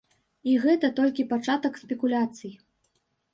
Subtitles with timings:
[0.53, 2.51] І гэта толькі пачатак спекуляцый.